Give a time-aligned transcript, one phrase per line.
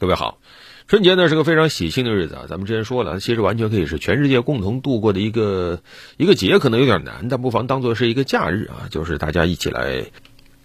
[0.00, 0.38] 各位好，
[0.88, 5.82] 春节呢是个非常喜庆的日子啊，咱们之前说了，其实完全可以是全世界共同度过的一个
[6.16, 10.06] 一个节，可能有点难，但不妨当做是一个假日啊，就是大家一起来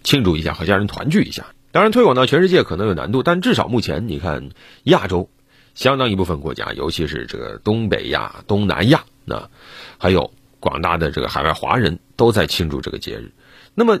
[0.02, 1.48] 庆祝一下，和家人团聚一下。
[1.70, 4.48] 当然，推广到全世界可能有难度，但至少目前你看，
[4.84, 5.28] 亚洲
[5.74, 9.50] 相当一部分国家，尤其是这个东北亚、东南亚，那
[9.98, 13.32] 还有广大的这个海外华人都在庆祝这个节日。
[13.74, 13.98] 那么，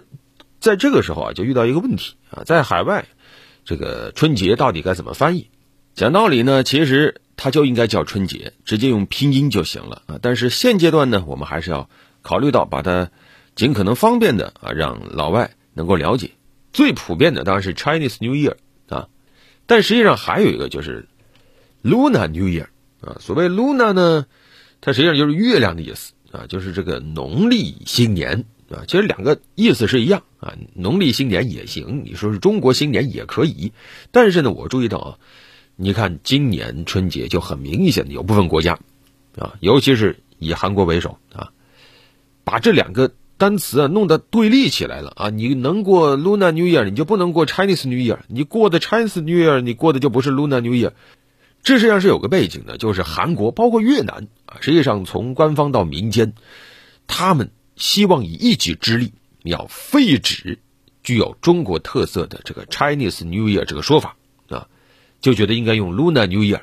[0.60, 3.04] 在这个时候啊，就遇到一个问题啊，在海外。
[3.66, 5.50] 这个春节到底该怎么翻译？
[5.94, 10.18] 讲道理呢，其实它就应该叫春节，直接用拼音就行了啊。
[10.22, 11.90] 但是现阶段呢，我们还是要
[12.22, 13.10] 考虑到把它
[13.56, 16.30] 尽可能方便的啊，让老外能够了解。
[16.72, 18.54] 最普遍的当然是 Chinese New Year
[18.88, 19.08] 啊，
[19.66, 21.08] 但实际上还有一个就是
[21.82, 22.66] Luna New Year
[23.00, 23.16] 啊。
[23.18, 24.26] 所谓 Luna 呢，
[24.80, 28.44] 它实际上就是月亮的意思啊，就是这个农历新年。
[28.68, 33.72] 啊，其实两个意思是一样啊，农历新年也行，你说是中国新年也可以。
[34.10, 35.18] 但是呢，我注意到啊，
[35.76, 38.80] 你看今年春节就很明显的有部分国家
[39.38, 41.52] 啊，尤其是以韩国为首啊，
[42.42, 45.30] 把这两个单词啊弄得对立起来了啊。
[45.30, 50.90] 你能过 Lunar New Year，你就不能过 Chinese New Year；你过的 Chinese New Year，你过的就不是 Lunar New Year。
[51.62, 56.32] 这实际上是有个背景的，就是韩国包括越南啊，实际上从官方到民间，
[57.06, 57.52] 他们。
[57.76, 60.58] 希望以一己之力要废止
[61.02, 64.16] 具有中国特色的这个 Chinese New Year 这个说法
[64.48, 64.66] 啊，
[65.20, 66.62] 就觉得应该用 Luna New Year。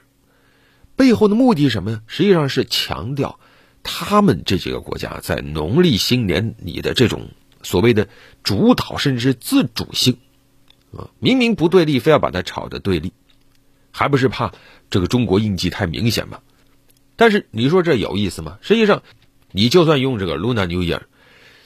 [0.95, 2.02] 背后的目的是什么呢？
[2.08, 3.39] 实际上是强调
[3.84, 7.30] 他们这几个国家在农历新年里的这种
[7.61, 8.08] 所谓的
[8.44, 10.17] 主导甚至自主性
[10.97, 13.14] 啊，明明不对立，非要把它炒得对立，
[13.91, 14.52] 还不是怕
[14.89, 16.39] 这个中国印记太明显吗？
[17.16, 18.58] 但是你说这有意思吗？
[18.61, 19.03] 实际上。
[19.53, 21.03] 你就算用这个 Luna New Year，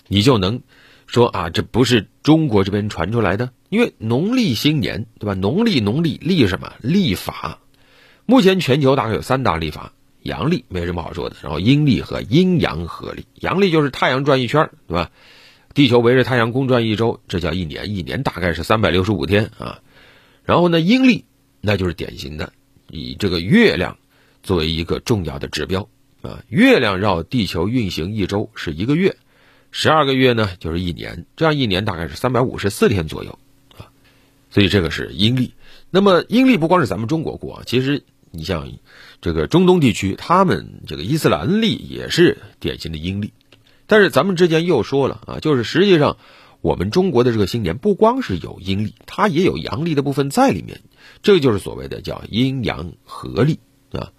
[0.07, 0.61] 你就能
[1.07, 5.33] 说啊，这不是中国这边传出来的，因为农历新年，对吧？
[5.33, 6.73] 农历农历历什么？
[6.81, 7.59] 历法。
[8.25, 13.25] 目前全球大概有三大历法，阳历没什么好说的，然后阴历和阴阳合历。
[13.35, 15.09] 阳历就是太阳转一圈，对吧？
[15.73, 19.79] 地球围着太阳公转一周，这叫一年，一年大概是三百六十五天啊。
[20.43, 21.23] 然后呢，阴历
[21.61, 22.51] 那就是典型的
[22.89, 23.97] 以这个月亮
[24.43, 25.87] 作为一个重要的指标。
[26.27, 29.15] 啊，月亮绕地球运行一周是一个月，
[29.71, 33.39] 十二个月呢就是一年，这样一年大概是三百五十四天左右
[33.77, 33.87] 啊，
[34.49, 35.53] 所以这个是阴历。
[35.89, 38.69] 那么阴历不光是咱们中国过，其实你像
[39.21, 43.31] 这个中东地区，他们这个伊斯兰历也是典型的阴历。
[43.85, 46.17] 但是咱们之前又说了啊，就是实际上
[46.59, 50.81] 我们中国的这个新年不光是有阴历，它也有阳历的部分在里面，
[51.21, 53.59] 这个就是所谓的叫阴阳合历
[53.93, 54.11] 啊，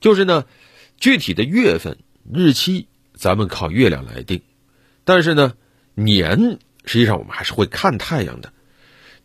[0.00, 0.44] 就是呢。
[0.98, 1.98] 具体的月份、
[2.32, 4.40] 日期，咱们靠月亮来定，
[5.04, 5.52] 但是呢，
[5.94, 8.52] 年实际上我们还是会看太阳的。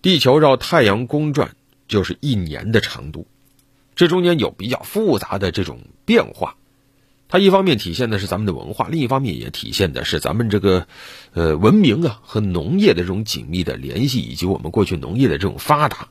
[0.01, 1.55] 地球绕太阳公转
[1.87, 3.25] 就是一年的长度，
[3.95, 6.55] 这中间有比较复杂的这种变化。
[7.29, 10.87] 它一方面体现的是咱们的文化，另一方面也体现的是咱们这个
[11.33, 16.09] 呃文明啊和农业的这种紧密的联系，以及我们过去农业的这种发达。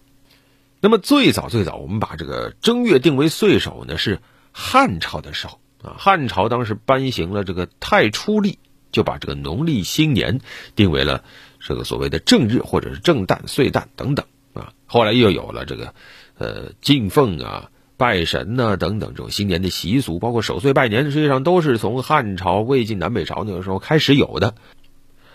[0.81, 4.21] 那么最早最早，我们把这个正月定为岁首呢是。
[4.53, 8.59] 汉朝的时候啊，汉朝当时颁行了这个太初历，
[8.93, 10.41] 就把这个农历新年
[10.75, 11.25] 定为了
[11.59, 14.73] 这个所谓的正日或者是正旦、岁旦等等啊。
[14.87, 15.95] 后来又有了这个
[16.37, 24.55] 呃敬奉啊、拜神呐等等这种新年的习俗，包括守岁拜年，实际上都是从汉朝、魏晋南北朝那个时候开始有的。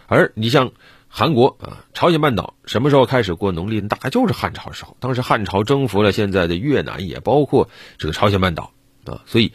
[0.07, 0.71] 而你像
[1.07, 3.81] 韩国啊、朝鲜半岛什么时候开始过农历？
[3.81, 8.71] 大概就是汉朝时候，当时汉朝征服了现在的越南，也包括这个朝鲜半岛。
[9.05, 9.53] 啊，所以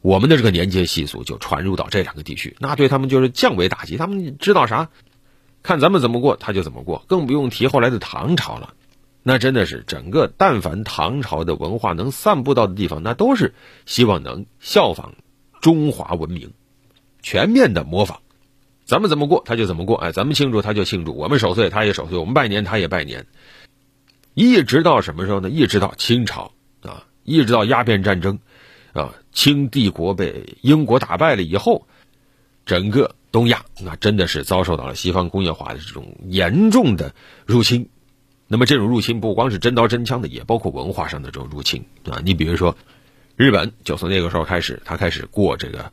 [0.00, 3.96] 我们的这个年节习俗就传入到这两个地区，那对他们就是降维打击。
[3.96, 4.88] 他们知道啥？
[5.62, 8.74] 看咱们怎么过，他就怎么过，更不用提后来的唐朝了。
[9.22, 13.54] 那真的是整个，但凡唐朝的文化能散布到的地方，那都是
[13.86, 15.14] 希望能效仿
[15.62, 16.52] 中华文明，
[17.22, 18.20] 全面的模仿。
[18.84, 19.96] 咱们怎么过，他就怎么过。
[19.96, 23.24] 哎，咱们庆祝，他就庆祝；我们守岁，他也守岁；我们拜年，他也拜年。
[24.34, 25.48] 一直到什么时候呢？
[25.48, 26.52] 一直到清朝
[26.82, 28.38] 啊，一直到鸦片战争。
[28.94, 31.86] 啊，清帝国被英国打败了以后，
[32.64, 37.14] 整个东亚那真的是遭受到了西方工业化的这种严重的
[37.44, 37.90] 入侵。
[38.46, 42.22] 那么这种入侵不光是真刀真枪的，也包括文化上的这种入侵啊。
[42.24, 42.76] 你比如说，
[43.36, 45.92] 日本就从那个时候开始，他开始过这个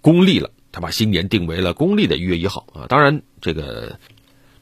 [0.00, 2.86] 公历了，他把新年定为了公历的一月一号啊。
[2.86, 3.98] 当然，这个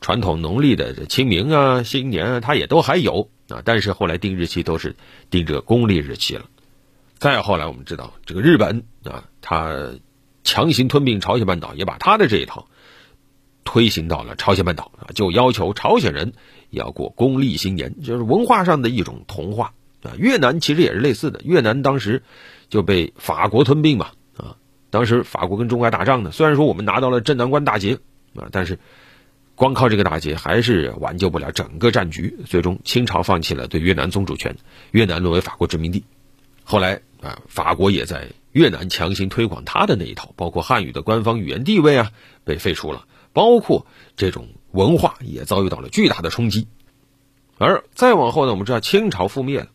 [0.01, 3.61] 传统农历的清明啊、新年啊，它也都还有啊。
[3.65, 4.97] 但是后来定日期都是
[5.29, 6.47] 定这个公历日期了。
[7.19, 9.93] 再后来，我们知道这个日本啊，他
[10.43, 12.69] 强行吞并朝鲜半岛，也把他的这一套
[13.65, 16.35] 推行到了朝鲜半岛啊，就要求朝鲜人
[16.69, 19.73] 要过公历新年，就是文化上的一种同化
[20.03, 20.13] 啊。
[20.19, 22.23] 越南其实也是类似的，越南当时
[22.69, 24.57] 就被法国吞并嘛啊。
[24.91, 27.99] 当时法国跟中国打仗呢，虽然说我们拿到了镇南关大捷
[28.37, 28.79] 啊，但是
[29.55, 32.37] 光靠这个大捷还是挽救不了整个战局。
[32.45, 34.57] 最终清朝放弃了对越南宗主权，
[34.91, 36.05] 越南沦为法国殖民地。
[36.65, 42.11] 后来啊，法国也在越南强行推广他的那一套，包括汉语的官方语言地位啊
[42.45, 46.67] 被废除了，包括这种文化也遭遇到了巨大的冲击。
[47.59, 49.69] 而再往后呢，我们知道清朝覆灭了。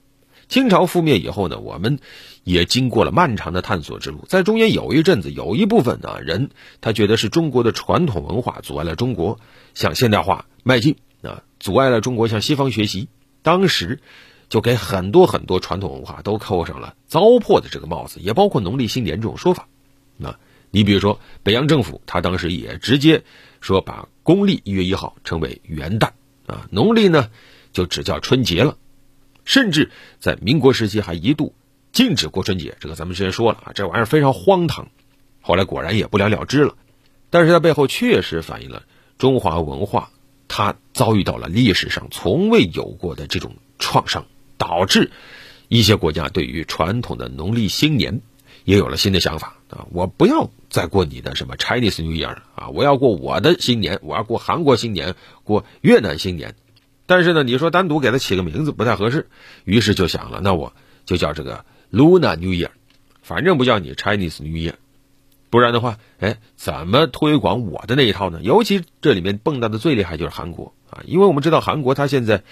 [0.49, 1.99] 清朝覆灭以后呢，我们
[2.43, 4.25] 也经过了漫长的探索之路。
[4.27, 6.49] 在中间有一阵子，有一部分呢人，
[6.81, 9.39] 他觉得是中国的传统文化阻碍了中国
[9.75, 13.09] 向现代化迈进啊，阻碍了中国向西方学习。
[13.43, 14.01] 当时
[14.49, 19.67] 就给很多很多传统文化都扣上了糟粕的这个帽子，也包括农历新年这种说法。
[20.21, 20.39] 啊，
[20.71, 23.23] 你比如说北洋政府，他当时也直接
[23.61, 26.09] 说把公历一月一号称为元旦
[26.47, 27.29] 啊，农历呢
[27.71, 28.77] 就只叫春节了。
[29.45, 31.55] 甚至在民国时期还一度
[31.91, 34.89] 禁止过春节，这个咱们之前说了啊，这玩意儿非常荒唐。
[35.41, 36.75] 后来果然也不了了之了，
[37.29, 38.83] 但是它背后确实反映了
[39.17, 40.11] 中华文化
[40.47, 44.25] 它遭遇到了历史上从未有过的这种创伤，
[44.59, 45.09] 导致
[45.67, 48.21] 一些国家对于传统的农历新年
[48.65, 49.87] 也有了新的想法啊！
[49.91, 56.53] 我不要再过你的什么 Chinese New Year 啊，我要过我的新年，我要过韩国新年，过越南新年。
[57.07, 59.29] 但是呢，你说单独给它起个名字不太合适，
[59.63, 60.73] 于是就想了，那我
[61.05, 62.69] 就叫这个 Luna New Year，
[63.23, 64.75] 反正不叫你 Chinese New Year，
[65.49, 68.41] 不然的话，哎，怎么推广我的那一套呢？
[68.43, 72.43] 尤其这里面蹦跶的最厉害就是韩国啊，因为我们知道韩国它现在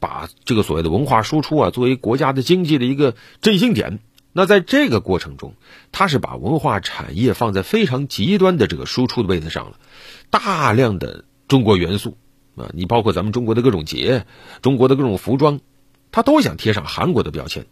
[0.00, 3.98] 把这个所谓的文化输出啊作为国家的经济的一个振兴点，
[4.32, 5.54] 那在这个过程中，
[5.92, 9.78] 他是把文化产业放在非常极端的这个输出的位置上了，
[10.30, 12.16] 大量的中国元素。
[12.56, 14.26] 啊，你包括咱们中国的各种节，
[14.62, 15.60] 中国的各种服装，
[16.10, 17.66] 他都想贴上韩国的标签。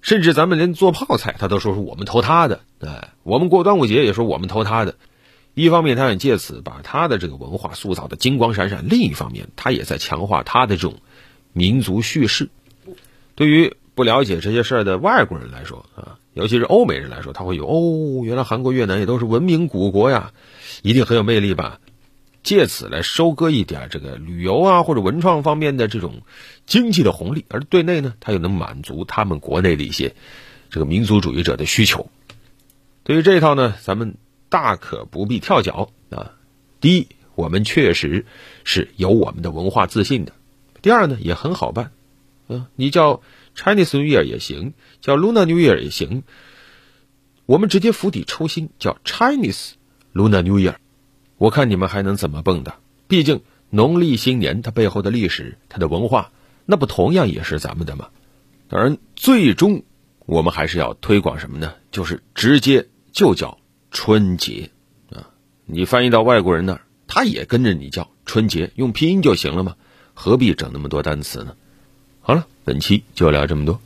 [0.00, 2.60] 甚至咱们连做泡菜，他都说是我们投他的。
[2.80, 4.94] 哎，我们过端午节也说我们投他的。
[5.52, 10.94] 一方面，他想借此把他的这个文化塑造的金光闪闪；另一方面，他也在强化他的这种
[11.56, 12.50] 民族叙事。
[13.34, 20.32] 对于不了解这些事儿的外国人来说啊，尤其是欧美人来说，他会有哦，原来韩国、越南也都是文明古国呀，
[20.82, 21.80] 一定很有魅力吧。
[22.42, 26.22] 借此来收割一点这个旅游啊或者文创方面的这种
[26.66, 30.14] 经济的红利，而对内呢，它又能满足他们国内的一些
[30.68, 32.10] 这个民族主义者的需求。
[33.02, 34.16] 对于这一套呢，咱们
[34.50, 36.32] 大可不必跳脚啊。
[36.80, 38.26] 第一，我们确实
[38.62, 40.32] 是有我们的文化自信的；
[40.82, 41.92] 第二呢，也很好办，
[42.48, 43.22] 嗯，你叫
[43.56, 46.22] Chinese New Year 也行，叫 Luna New Year 也行，
[47.46, 49.72] 我们直接釜底抽薪叫 Chinese
[50.12, 50.76] Luna New Year。
[51.38, 52.74] 我看你们还能怎么蹦跶？
[53.08, 56.32] 毕竟农历新年它背后的历史、它的文化，
[56.64, 58.08] 那不同样也是咱们的吗？
[58.68, 59.82] 当然，最终
[60.24, 61.74] 我们还是要推广什么呢？
[61.90, 63.58] 就是直接就叫
[63.90, 64.70] 春节
[65.10, 65.30] 啊！
[65.66, 69.76] 你翻译到外国人那儿，他也跟着你叫春节，用拼音就行了嘛，
[70.18, 71.54] 何必整那么多单词呢？
[72.20, 73.78] 好了，本期就聊这么多。